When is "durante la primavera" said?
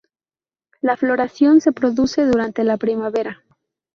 2.25-3.43